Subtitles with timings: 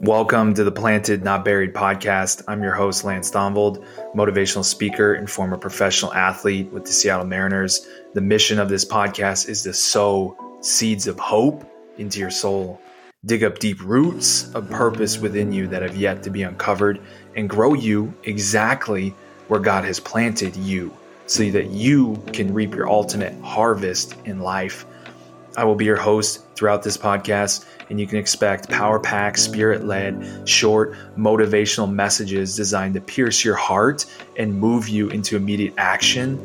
[0.00, 2.44] Welcome to the Planted Not Buried podcast.
[2.46, 7.84] I'm your host, Lance Thonvold, motivational speaker and former professional athlete with the Seattle Mariners.
[8.14, 12.80] The mission of this podcast is to sow seeds of hope into your soul,
[13.24, 17.00] dig up deep roots of purpose within you that have yet to be uncovered,
[17.34, 19.16] and grow you exactly
[19.48, 20.96] where God has planted you
[21.26, 24.86] so that you can reap your ultimate harvest in life.
[25.56, 29.84] I will be your host throughout this podcast, and you can expect power packed, spirit
[29.84, 34.06] led, short, motivational messages designed to pierce your heart
[34.36, 36.36] and move you into immediate action.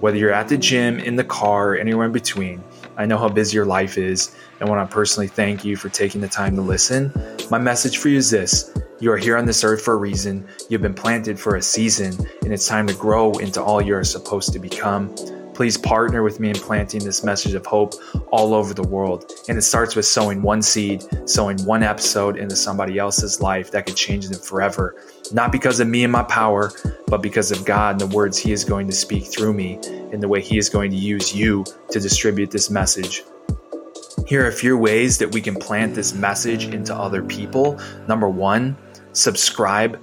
[0.00, 2.62] Whether you're at the gym, in the car, anywhere in between,
[2.96, 6.20] I know how busy your life is, and want to personally thank you for taking
[6.20, 7.12] the time to listen.
[7.50, 10.46] My message for you is this you are here on this earth for a reason.
[10.68, 14.52] You've been planted for a season, and it's time to grow into all you're supposed
[14.52, 15.12] to become.
[15.62, 17.94] Please partner with me in planting this message of hope
[18.32, 19.30] all over the world.
[19.48, 23.86] And it starts with sowing one seed, sowing one episode into somebody else's life that
[23.86, 24.96] could change them forever.
[25.30, 26.72] Not because of me and my power,
[27.06, 29.78] but because of God and the words He is going to speak through me
[30.10, 33.22] and the way He is going to use you to distribute this message.
[34.26, 37.78] Here are a few ways that we can plant this message into other people.
[38.08, 38.76] Number one,
[39.12, 39.96] subscribe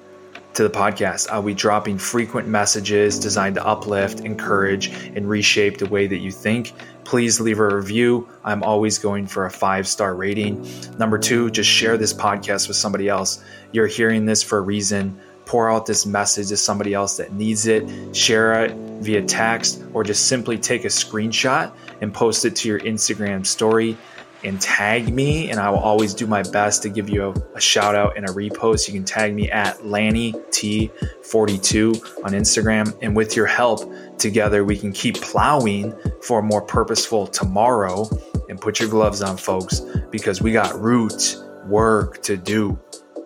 [0.54, 1.30] to the podcast.
[1.30, 6.32] I'll be dropping frequent messages designed to uplift, encourage, and reshape the way that you
[6.32, 6.74] think.
[7.04, 8.30] Please leave a review.
[8.44, 10.68] I'm always going for a five star rating.
[10.98, 13.44] Number two, just share this podcast with somebody else.
[13.72, 15.20] You're hearing this for a reason.
[15.46, 18.16] Pour out this message to somebody else that needs it.
[18.16, 22.80] Share it via text or just simply take a screenshot and post it to your
[22.80, 23.98] Instagram story
[24.44, 27.62] and tag me, and I will always do my best to give you a, a
[27.62, 28.88] shout out and a repost.
[28.88, 33.82] You can tag me at Lanny T42 on Instagram, and with your help,
[34.18, 38.08] together we can keep plowing for a more purposeful tomorrow.
[38.50, 42.80] And put your gloves on, folks, because we got root work to do.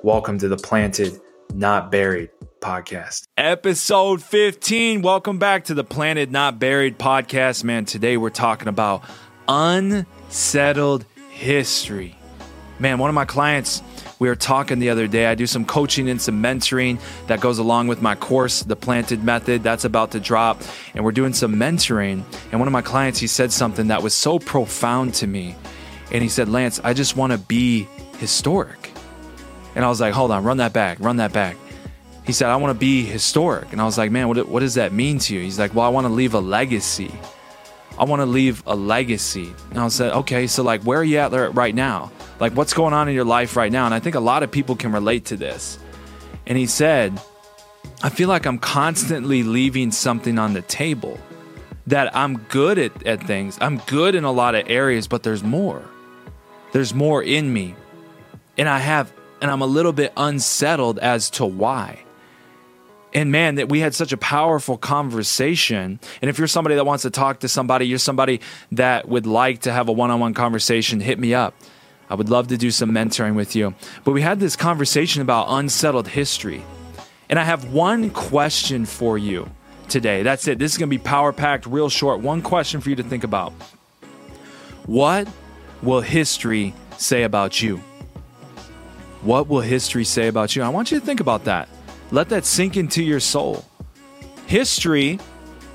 [0.03, 1.21] Welcome to the Planted,
[1.53, 3.27] Not Buried podcast.
[3.37, 5.01] Episode 15.
[5.01, 7.63] Welcome back to the Planted, Not Buried podcast.
[7.63, 9.03] Man, today we're talking about
[10.33, 12.15] unsettled history.
[12.79, 13.83] Man, one of my clients,
[14.17, 15.27] we were talking the other day.
[15.27, 19.23] I do some coaching and some mentoring that goes along with my course, The Planted
[19.23, 19.61] Method.
[19.61, 20.63] That's about to drop.
[20.95, 22.23] And we're doing some mentoring.
[22.51, 25.55] And one of my clients, he said something that was so profound to me.
[26.11, 28.89] And he said, Lance, I just want to be historic.
[29.75, 31.57] And I was like, hold on, run that back, run that back.
[32.25, 33.71] He said, I want to be historic.
[33.71, 35.41] And I was like, man, what, what does that mean to you?
[35.41, 37.13] He's like, well, I want to leave a legacy.
[37.97, 39.53] I want to leave a legacy.
[39.69, 42.11] And I said, okay, so like, where are you at right now?
[42.39, 43.85] Like, what's going on in your life right now?
[43.85, 45.77] And I think a lot of people can relate to this.
[46.47, 47.19] And he said,
[48.01, 51.19] I feel like I'm constantly leaving something on the table
[51.87, 53.57] that I'm good at, at things.
[53.61, 55.83] I'm good in a lot of areas, but there's more.
[56.71, 57.75] There's more in me.
[58.57, 62.02] And I have, and I'm a little bit unsettled as to why
[63.13, 65.99] and man that we had such a powerful conversation.
[66.21, 68.41] And if you're somebody that wants to talk to somebody you're somebody
[68.71, 71.55] that would like to have a one-on-one conversation hit me up.
[72.09, 73.75] I would love to do some mentoring with you.
[74.03, 76.63] But we had this conversation about unsettled history.
[77.29, 79.49] And i have one question for you
[79.89, 80.23] today.
[80.23, 80.59] That's it.
[80.59, 82.19] This is going to be power packed real short.
[82.19, 83.53] One question for you to think about.
[84.85, 85.27] What
[85.81, 87.77] will history say about you?
[89.21, 90.61] What will history say about you?
[90.61, 91.69] I want you to think about that
[92.13, 93.65] let that sink into your soul.
[94.45, 95.19] History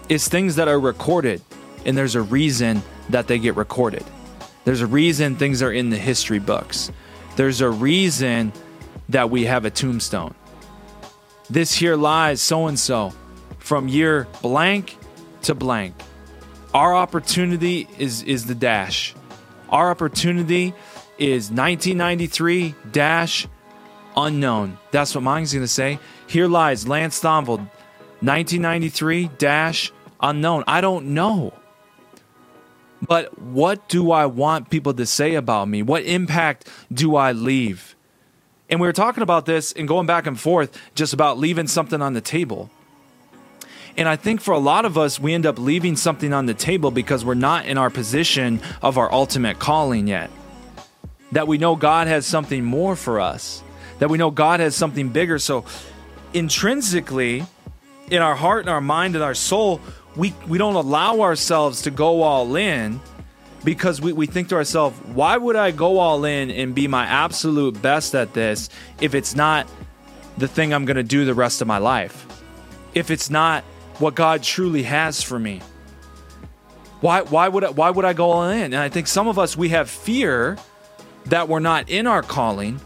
[0.08, 1.42] is things that are recorded,
[1.84, 4.04] and there's a reason that they get recorded.
[4.64, 6.92] There's a reason things are in the history books.
[7.34, 8.52] There's a reason
[9.08, 10.32] that we have a tombstone.
[11.50, 13.12] This here lies so and so
[13.58, 14.96] from year blank
[15.42, 15.96] to blank.
[16.72, 19.12] Our opportunity is is the dash.
[19.70, 20.72] Our opportunity
[21.18, 23.48] is 1993 dash
[24.26, 24.78] unknown.
[24.90, 25.98] That's what mine's going to say.
[26.26, 27.68] Here lies Lance Thonvold,
[28.20, 30.64] 1993 dash unknown.
[30.66, 31.54] I don't know.
[33.00, 35.82] But what do I want people to say about me?
[35.82, 37.94] What impact do I leave?
[38.68, 42.02] And we were talking about this and going back and forth just about leaving something
[42.02, 42.70] on the table.
[43.96, 46.54] And I think for a lot of us, we end up leaving something on the
[46.54, 50.30] table because we're not in our position of our ultimate calling yet.
[51.32, 53.62] That we know God has something more for us,
[53.98, 55.38] that we know God has something bigger.
[55.38, 55.64] So
[56.32, 57.44] intrinsically
[58.10, 59.80] in our heart and our mind and our soul,
[60.16, 63.00] we, we don't allow ourselves to go all in
[63.64, 67.06] because we, we think to ourselves, why would I go all in and be my
[67.06, 68.68] absolute best at this
[69.00, 69.68] if it's not
[70.36, 72.26] the thing I'm going to do the rest of my life?
[72.94, 73.64] If it's not
[73.98, 75.60] what God truly has for me?
[77.00, 78.62] Why, why, would I, why would I go all in?
[78.72, 80.56] And I think some of us, we have fear
[81.26, 82.80] that we're not in our calling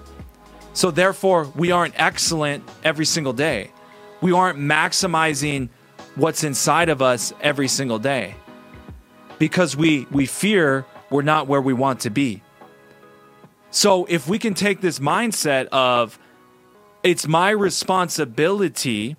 [0.75, 3.71] So therefore, we aren't excellent every single day.
[4.21, 5.69] We aren't maximizing
[6.15, 8.35] what's inside of us every single day
[9.39, 12.43] because we we fear we're not where we want to be.
[13.71, 16.19] So if we can take this mindset of
[17.03, 19.17] it's my responsibility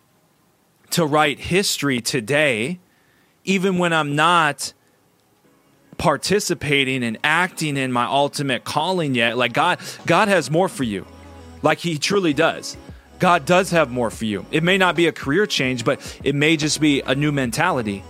[0.91, 2.79] to write history today
[3.43, 4.73] even when I'm not
[5.97, 11.05] participating and acting in my ultimate calling yet like God God has more for you
[11.63, 12.77] like he truly does.
[13.19, 14.45] God does have more for you.
[14.51, 18.03] It may not be a career change but it may just be a new mentality.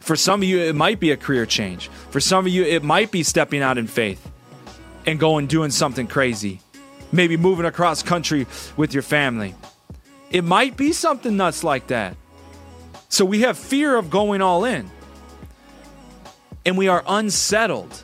[0.00, 1.88] For some of you it might be a career change.
[2.10, 4.30] For some of you it might be stepping out in faith
[5.06, 6.60] and going doing something crazy.
[7.12, 9.54] Maybe moving across country with your family.
[10.30, 12.16] It might be something nuts like that.
[13.08, 14.90] So we have fear of going all in.
[16.64, 18.02] And we are unsettled.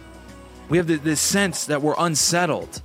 [0.69, 2.81] We have this sense that we're unsettled.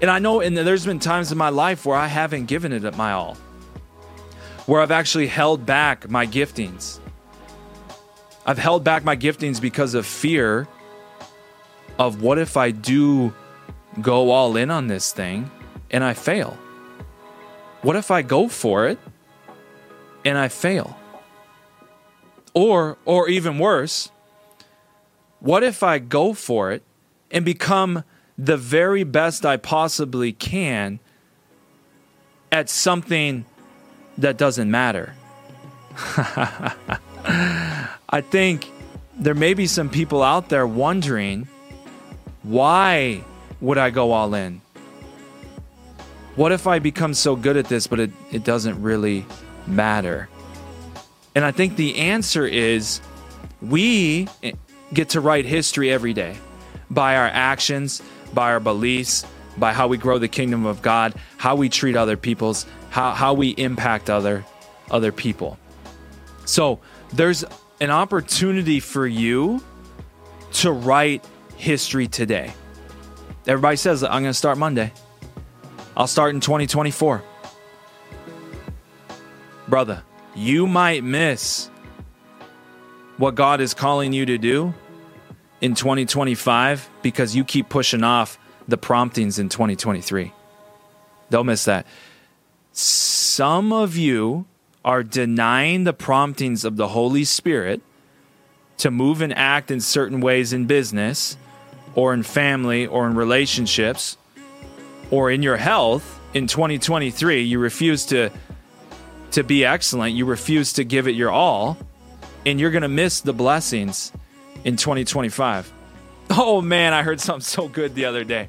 [0.00, 2.96] And I know, and there's been times in my life where I haven't given it
[2.96, 3.36] my all,
[4.66, 6.98] where I've actually held back my giftings.
[8.44, 10.68] I've held back my giftings because of fear
[11.98, 13.32] of what if I do
[14.02, 15.50] go all in on this thing
[15.90, 16.58] and I fail?
[17.82, 18.98] What if I go for it
[20.24, 20.96] and I fail?
[22.52, 24.10] Or or even worse,
[25.40, 26.82] what if I go for it
[27.30, 28.04] and become
[28.38, 31.00] the very best I possibly can
[32.52, 33.44] at something
[34.18, 35.14] that doesn't matter?
[38.08, 38.70] I think
[39.18, 41.48] there may be some people out there wondering
[42.42, 43.24] why
[43.60, 44.60] would I go all in?
[46.36, 49.24] What if I become so good at this, but it, it doesn't really
[49.66, 50.28] matter?
[51.34, 53.00] And I think the answer is
[53.60, 54.28] we
[54.92, 56.36] get to write history every day
[56.90, 58.02] by our actions,
[58.36, 62.18] by our beliefs, by how we grow the kingdom of God, how we treat other
[62.18, 64.44] people's, how, how we impact other
[64.90, 65.58] other people.
[66.44, 66.78] So
[67.12, 67.44] there's
[67.80, 69.64] an opportunity for you
[70.52, 71.24] to write
[71.56, 72.52] history today.
[73.46, 74.92] Everybody says I'm going to start Monday.
[75.96, 77.24] I'll start in 2024.
[79.66, 80.02] Brother,
[80.34, 81.68] you might miss
[83.16, 84.74] what God is calling you to do
[85.66, 90.32] in 2025 because you keep pushing off the promptings in 2023.
[91.28, 91.86] Don't miss that.
[92.72, 94.46] Some of you
[94.84, 97.82] are denying the promptings of the Holy Spirit
[98.78, 101.36] to move and act in certain ways in business
[101.96, 104.16] or in family or in relationships
[105.10, 108.30] or in your health in 2023 you refuse to
[109.30, 111.78] to be excellent you refuse to give it your all
[112.44, 114.12] and you're going to miss the blessings
[114.64, 115.72] in 2025.
[116.30, 118.48] Oh man, I heard something so good the other day.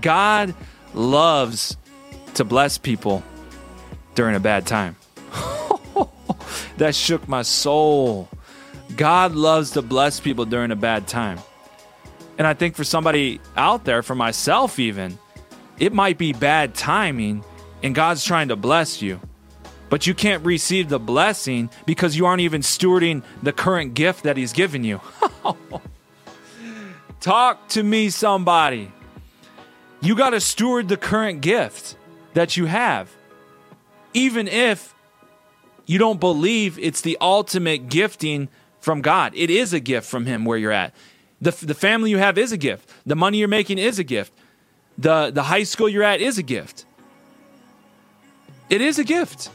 [0.00, 0.54] God
[0.94, 1.76] loves
[2.34, 3.22] to bless people
[4.14, 4.96] during a bad time.
[6.78, 8.28] that shook my soul.
[8.96, 11.38] God loves to bless people during a bad time.
[12.38, 15.18] And I think for somebody out there, for myself even,
[15.78, 17.44] it might be bad timing
[17.82, 19.20] and God's trying to bless you
[19.90, 24.38] but you can't receive the blessing because you aren't even stewarding the current gift that
[24.38, 25.00] He's given you.
[27.20, 28.90] Talk to me, somebody.
[30.00, 31.96] You got to steward the current gift
[32.34, 33.10] that you have,
[34.14, 34.94] even if
[35.86, 38.48] you don't believe it's the ultimate gifting
[38.80, 39.32] from God.
[39.34, 40.94] It is a gift from Him where you're at.
[41.40, 42.88] The, the family you have is a gift.
[43.04, 44.32] The money you're making is a gift.
[44.96, 46.84] The, the high school you're at is a gift.
[48.68, 49.50] It is a gift.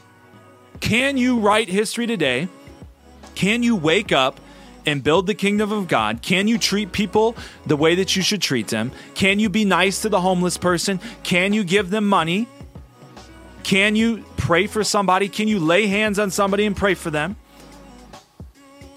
[0.80, 2.48] Can you write history today?
[3.34, 4.40] Can you wake up
[4.86, 6.22] and build the kingdom of God?
[6.22, 8.92] Can you treat people the way that you should treat them?
[9.14, 11.00] Can you be nice to the homeless person?
[11.22, 12.48] Can you give them money?
[13.64, 15.28] Can you pray for somebody?
[15.28, 17.36] Can you lay hands on somebody and pray for them?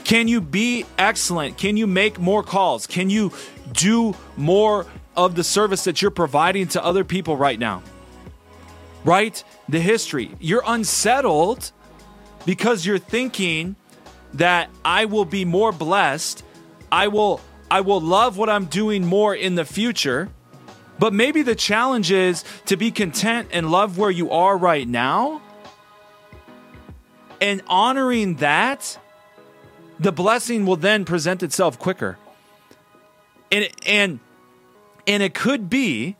[0.03, 1.57] Can you be excellent?
[1.57, 2.87] Can you make more calls?
[2.87, 3.31] Can you
[3.73, 7.83] do more of the service that you're providing to other people right now?
[9.03, 10.31] Write the history.
[10.39, 11.71] You're unsettled
[12.45, 13.75] because you're thinking
[14.33, 16.43] that I will be more blessed.
[16.91, 20.29] I will I will love what I'm doing more in the future.
[20.97, 25.41] But maybe the challenge is to be content and love where you are right now.
[27.39, 28.99] And honoring that,
[29.97, 32.17] the blessing will then present itself quicker.
[33.51, 34.19] And and
[35.07, 36.17] and it could be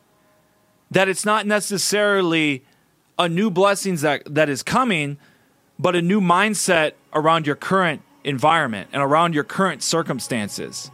[0.90, 2.64] that it's not necessarily
[3.18, 5.18] a new blessings that, that is coming,
[5.80, 10.90] but a new mindset around your current environment and around your current circumstances.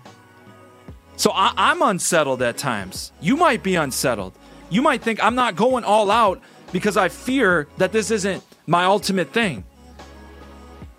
[1.17, 3.11] So I, am unsettled at times.
[3.21, 4.33] You might be unsettled.
[4.71, 6.41] You might think I'm not going all out
[6.71, 9.65] because I fear that this isn't my ultimate thing.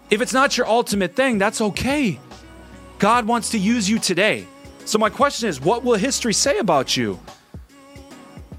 [0.09, 2.19] If it's not your ultimate thing, that's okay.
[2.99, 4.45] God wants to use you today.
[4.85, 7.19] So, my question is what will history say about you?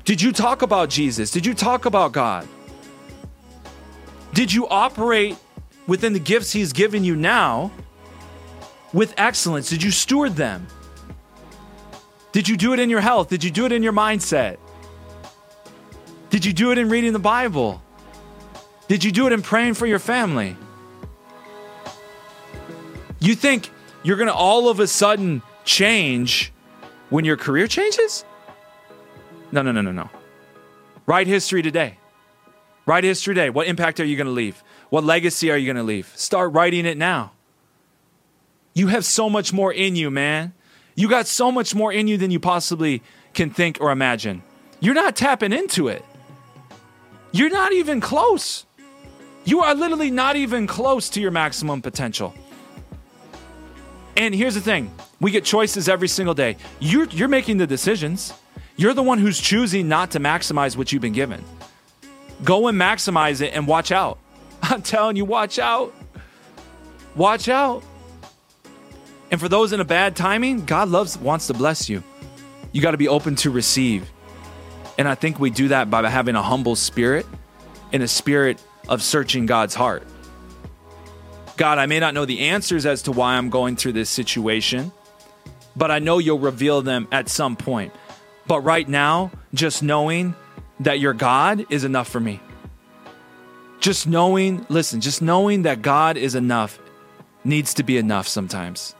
[0.05, 1.31] Did you talk about Jesus?
[1.31, 2.47] Did you talk about God?
[4.39, 5.37] Did you operate
[5.89, 7.73] within the gifts He's given you now
[8.93, 9.69] with excellence?
[9.69, 10.69] Did you steward them?
[12.31, 13.31] Did you do it in your health?
[13.31, 14.59] Did you do it in your mindset?
[16.31, 17.83] Did you do it in reading the Bible?
[18.87, 20.57] Did you do it in praying for your family?
[23.19, 23.71] You think
[24.05, 26.53] you're going to all of a sudden change
[27.11, 28.25] when your career changes?
[29.51, 30.09] No, no, no, no, no.
[31.07, 31.99] Write history today.
[32.89, 33.51] Write history today.
[33.51, 34.65] What impact are you going to leave?
[34.89, 36.11] What legacy are you going to leave?
[36.17, 37.33] Start writing it now.
[38.73, 40.55] You have so much more in you, man.
[40.95, 43.03] You got so much more in you than you possibly
[43.35, 44.43] can think or imagine.
[44.81, 46.03] You're not tapping into it.
[47.31, 48.65] You're not even close.
[49.45, 52.35] You are literally not even close to your maximum potential.
[54.17, 54.91] And here's the thing
[55.21, 56.57] we get choices every single day.
[56.81, 58.33] You're, you're making the decisions.
[58.79, 61.45] You're the one who's choosing not to maximize what you've been given.
[62.45, 64.19] Go and maximize it and watch out.
[64.63, 65.95] I'm telling you, watch out.
[67.15, 67.83] Watch out.
[69.31, 72.03] And for those in a bad timing, God loves wants to bless you.
[72.73, 74.09] You got to be open to receive.
[74.97, 77.27] And I think we do that by having a humble spirit
[77.93, 80.03] and a spirit of searching God's heart.
[81.57, 84.93] God, I may not know the answers as to why I'm going through this situation,
[85.77, 87.93] but I know you'll reveal them at some point.
[88.47, 90.35] But right now, just knowing
[90.81, 92.41] that you're God is enough for me.
[93.81, 96.79] Just knowing, listen, just knowing that God is enough
[97.45, 98.95] needs to be enough sometimes.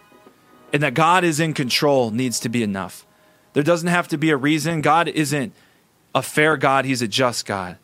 [0.73, 3.07] And that God is in control needs to be enough.
[3.55, 4.83] There doesn't have to be a reason.
[4.83, 5.53] God isn't
[6.15, 7.77] a fair God, He's a just God.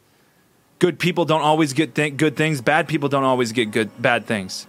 [0.78, 4.26] Good people don't always get th- good things, bad people don't always get good bad
[4.26, 4.66] things.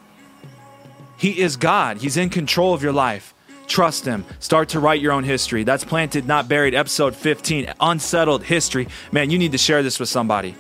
[1.18, 1.98] He is God.
[1.98, 3.35] He's in control of your life.
[3.68, 4.26] Trust him.
[4.40, 5.64] Start to write your own history.
[5.64, 8.88] That's Planted Not Buried, episode 15, Unsettled History.
[9.12, 10.56] Man, you need to share this with somebody.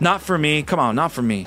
[0.00, 1.46] Not for me, come on, not for me,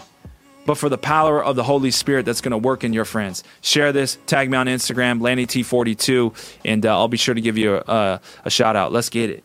[0.65, 3.43] but for the power of the Holy Spirit that's going to work in your friends.
[3.61, 7.75] Share this, tag me on Instagram, LannyT42, and uh, I'll be sure to give you
[7.75, 8.91] a, a, a shout out.
[8.91, 9.43] Let's get it.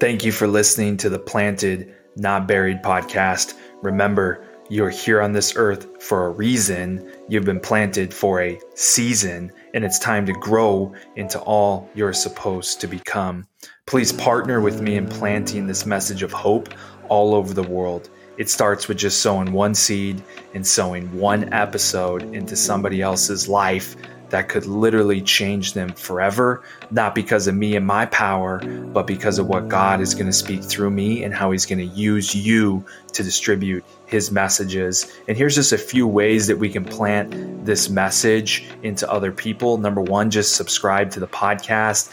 [0.00, 3.54] Thank you for listening to the Planted Not Buried podcast.
[3.82, 7.12] Remember, you're here on this earth for a reason.
[7.28, 12.80] You've been planted for a season, and it's time to grow into all you're supposed
[12.80, 13.48] to become.
[13.86, 16.72] Please partner with me in planting this message of hope
[17.08, 18.10] all over the world.
[18.38, 20.22] It starts with just sowing one seed
[20.54, 23.96] and sowing one episode into somebody else's life
[24.30, 29.38] that could literally change them forever, not because of me and my power, but because
[29.38, 32.34] of what God is going to speak through me and how He's going to use
[32.34, 35.12] you to distribute His messages.
[35.28, 39.78] And here's just a few ways that we can plant this message into other people.
[39.78, 42.12] Number one, just subscribe to the podcast.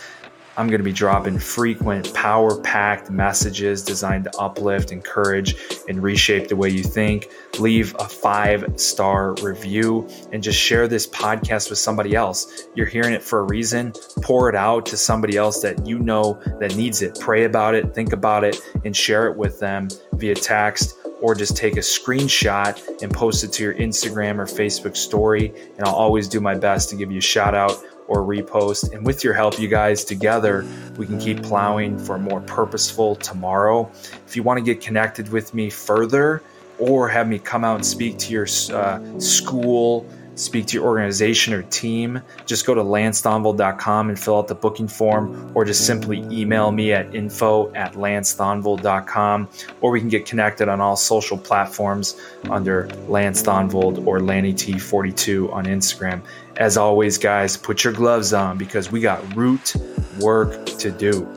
[0.57, 5.55] I'm going to be dropping frequent, power packed messages designed to uplift, encourage,
[5.87, 7.29] and reshape the way you think.
[7.59, 12.67] Leave a five star review and just share this podcast with somebody else.
[12.73, 13.93] You're hearing it for a reason.
[14.23, 17.19] Pour it out to somebody else that you know that needs it.
[17.19, 21.55] Pray about it, think about it, and share it with them via text or just
[21.55, 25.53] take a screenshot and post it to your Instagram or Facebook story.
[25.77, 28.93] And I'll always do my best to give you a shout out or repost.
[28.93, 30.65] And with your help, you guys together,
[30.97, 33.89] we can keep plowing for a more purposeful tomorrow.
[34.25, 36.41] If you want to get connected with me further
[36.79, 40.05] or have me come out and speak to your uh, school,
[40.37, 44.87] speak to your organization or team, just go to lancethonvold.com and fill out the booking
[44.87, 49.49] form, or just simply email me at info at lancethonvold.com,
[49.81, 55.65] or we can get connected on all social platforms under Lance Thonvold or LannyT42 on
[55.65, 56.21] Instagram.
[56.57, 59.75] As always, guys, put your gloves on because we got root
[60.19, 61.27] work to do.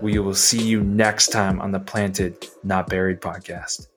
[0.00, 3.88] We will see you next time on the Planted Not Buried podcast.